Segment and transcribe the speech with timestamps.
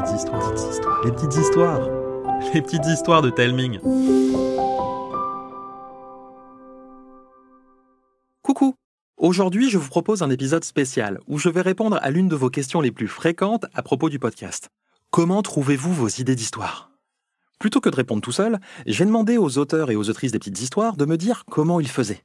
[0.00, 1.88] petites histoires, les petites histoires,
[2.54, 3.78] les petites histoires de Telming.
[8.42, 8.74] Coucou
[9.18, 12.48] Aujourd'hui, je vous propose un épisode spécial où je vais répondre à l'une de vos
[12.48, 14.70] questions les plus fréquentes à propos du podcast.
[15.10, 16.90] Comment trouvez-vous vos idées d'histoire?
[17.58, 20.62] Plutôt que de répondre tout seul, j'ai demandé aux auteurs et aux autrices des petites
[20.62, 22.24] histoires de me dire comment ils faisaient.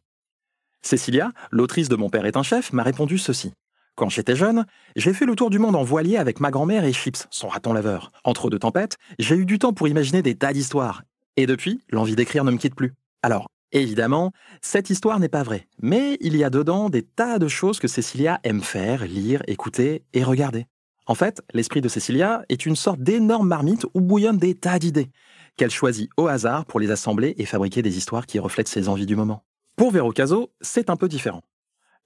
[0.82, 3.52] Cécilia, l'autrice de Mon père est un chef, m'a répondu ceci.
[3.96, 4.66] Quand j'étais jeune,
[4.98, 7.72] j'ai fait le tour du monde en voilier avec ma grand-mère et Chips, son raton
[7.72, 8.12] laveur.
[8.26, 11.04] Entre deux tempêtes, j'ai eu du temps pour imaginer des tas d'histoires.
[11.38, 12.94] Et depuis, l'envie d'écrire ne me quitte plus.
[13.24, 17.48] Alors, évidemment, cette histoire n'est pas vraie, mais il y a dedans des tas de
[17.48, 20.66] choses que Cécilia aime faire, lire, écouter et regarder.
[21.08, 25.10] En fait, l'esprit de Cécilia est une sorte d'énorme marmite où bouillonnent des tas d'idées,
[25.56, 29.06] qu'elle choisit au hasard pour les assembler et fabriquer des histoires qui reflètent ses envies
[29.06, 29.44] du moment.
[29.78, 31.44] Pour Véro Caso, c'est un peu différent.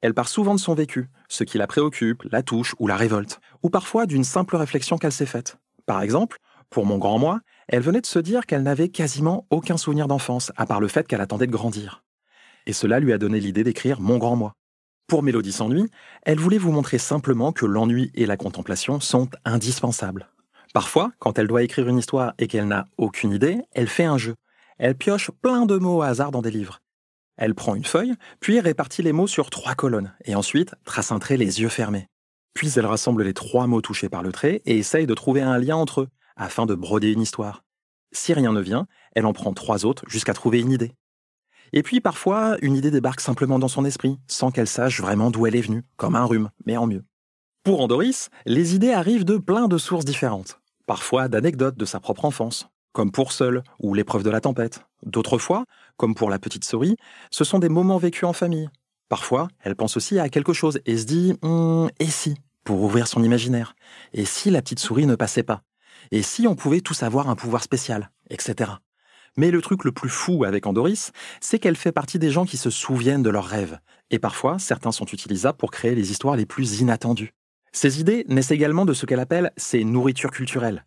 [0.02, 3.40] Elle part souvent de son vécu, ce qui la préoccupe, la touche ou la révolte,
[3.63, 5.57] ou parfois d'une simple réflexion qu'elle s'est faite.
[5.85, 6.38] Par exemple,
[6.70, 10.51] pour mon grand moi, elle venait de se dire qu'elle n'avait quasiment aucun souvenir d'enfance,
[10.55, 12.04] à part le fait qu'elle attendait de grandir.
[12.65, 14.54] Et cela lui a donné l'idée d'écrire Mon grand moi.
[15.07, 15.90] Pour Mélodie s'ennuie,
[16.24, 20.29] elle voulait vous montrer simplement que l'ennui et la contemplation sont indispensables.
[20.74, 24.20] Parfois, quand elle doit écrire une histoire et qu'elle n'a aucune idée, elle fait un
[24.20, 24.35] jeu.
[24.77, 26.79] Elle pioche plein de mots au hasard dans des livres.
[27.41, 31.20] Elle prend une feuille, puis répartit les mots sur trois colonnes, et ensuite trace un
[31.20, 32.09] trait les yeux fermés.
[32.54, 35.57] Puis elle rassemble les trois mots touchés par le trait et essaye de trouver un
[35.57, 37.63] lien entre eux, afin de broder une histoire.
[38.12, 40.91] Si rien ne vient, elle en prend trois autres jusqu'à trouver une idée.
[41.71, 45.48] Et puis parfois, une idée débarque simplement dans son esprit, sans qu'elle sache vraiment d'où
[45.48, 47.05] elle est venue, comme un rhume, mais en mieux.
[47.63, 52.26] Pour Andoris, les idées arrivent de plein de sources différentes, parfois d'anecdotes de sa propre
[52.26, 54.85] enfance, comme pour Seul ou l'épreuve de la tempête.
[55.04, 55.65] D'autres fois,
[55.98, 56.98] comme pour la petite souris,
[57.31, 58.70] ce sont des moments vécus en famille.
[59.09, 62.35] Parfois, elle pense aussi à quelque chose et se dit hum, et si?
[62.63, 63.76] pour ouvrir son imaginaire.
[64.13, 65.63] Et si la petite souris ne passait pas
[66.12, 68.12] Et si on pouvait tous avoir un pouvoir spécial?
[68.29, 68.69] Etc.
[69.38, 72.58] Mais le truc le plus fou avec Andoris, c'est qu'elle fait partie des gens qui
[72.58, 73.80] se souviennent de leurs rêves.
[74.12, 77.34] Et parfois, certains sont utilisables pour créer les histoires les plus inattendues.
[77.72, 80.85] Ces idées naissent également de ce qu'elle appelle ses nourritures culturelles.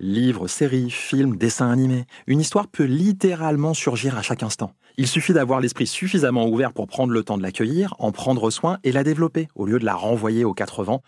[0.00, 4.72] Livres, séries, films, dessins animés, une histoire peut littéralement surgir à chaque instant.
[4.96, 8.78] Il suffit d'avoir l'esprit suffisamment ouvert pour prendre le temps de l'accueillir, en prendre soin
[8.84, 11.02] et la développer, au lieu de la renvoyer aux quatre vents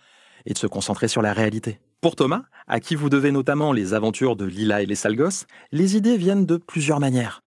[0.45, 1.79] et de se concentrer sur la réalité.
[2.01, 5.97] Pour Thomas, à qui vous devez notamment les aventures de Lila et les Salgos, les
[5.97, 7.43] idées viennent de plusieurs manières.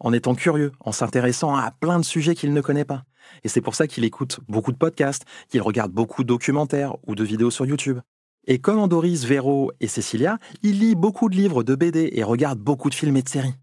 [0.00, 3.04] En étant curieux, en s'intéressant à plein de sujets qu'il ne connaît pas.
[3.42, 7.14] Et c'est pour ça qu'il écoute beaucoup de podcasts, qu'il regarde beaucoup de documentaires ou
[7.14, 8.00] de vidéos sur YouTube.
[8.46, 12.58] Et comme Andoris, Véro et Cécilia, il lit beaucoup de livres de BD et regarde
[12.58, 13.54] beaucoup de films et de séries.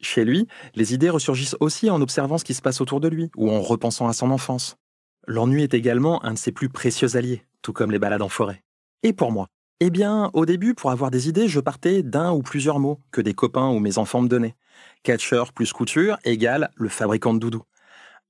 [0.00, 3.30] Chez lui, les idées ressurgissent aussi en observant ce qui se passe autour de lui
[3.36, 4.76] ou en repensant à son enfance.
[5.26, 8.64] L'ennui est également un de ses plus précieux alliés, tout comme les balades en forêt.
[9.02, 9.46] Et pour moi
[9.78, 13.20] Eh bien, au début, pour avoir des idées, je partais d'un ou plusieurs mots que
[13.20, 14.56] des copains ou mes enfants me donnaient.
[15.04, 17.62] Catcher plus couture égale le fabricant de doudou.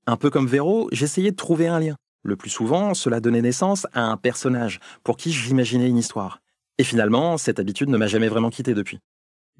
[0.05, 1.95] Un peu comme Véro, j'essayais de trouver un lien.
[2.23, 6.39] Le plus souvent, cela donnait naissance à un personnage pour qui j'imaginais une histoire.
[6.77, 8.99] Et finalement, cette habitude ne m'a jamais vraiment quitté depuis.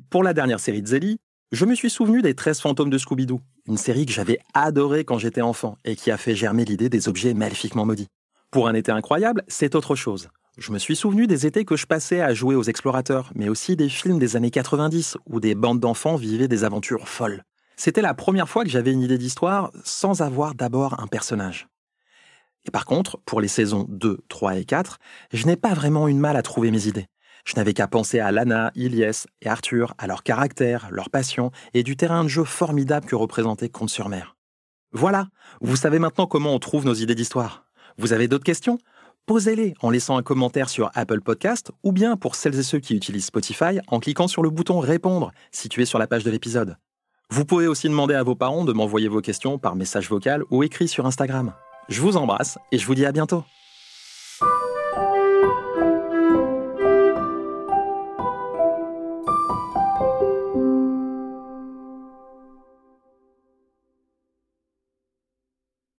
[0.09, 1.19] Pour la dernière série de Zélie,
[1.51, 5.19] je me suis souvenu des 13 fantômes de Scooby-Doo, une série que j'avais adorée quand
[5.19, 8.07] j'étais enfant et qui a fait germer l'idée des objets maléfiquement maudits.
[8.49, 10.29] Pour un été incroyable, c'est autre chose.
[10.57, 13.75] Je me suis souvenu des étés que je passais à jouer aux explorateurs, mais aussi
[13.75, 17.43] des films des années 90 où des bandes d'enfants vivaient des aventures folles.
[17.75, 21.67] C'était la première fois que j'avais une idée d'histoire sans avoir d'abord un personnage.
[22.65, 24.99] Et par contre, pour les saisons 2, 3 et 4,
[25.33, 27.07] je n'ai pas vraiment eu de mal à trouver mes idées.
[27.45, 31.83] Je n'avais qu'à penser à Lana, Ilyes et Arthur, à leur caractère, leur passion et
[31.83, 34.37] du terrain de jeu formidable que représentait Comte-sur-Mer.
[34.93, 35.27] Voilà,
[35.59, 37.65] vous savez maintenant comment on trouve nos idées d'histoire.
[37.97, 38.77] Vous avez d'autres questions?
[39.25, 42.95] Posez-les en laissant un commentaire sur Apple Podcast ou bien pour celles et ceux qui
[42.95, 46.77] utilisent Spotify en cliquant sur le bouton Répondre situé sur la page de l'épisode.
[47.29, 50.63] Vous pouvez aussi demander à vos parents de m'envoyer vos questions par message vocal ou
[50.63, 51.53] écrit sur Instagram.
[51.89, 53.43] Je vous embrasse et je vous dis à bientôt.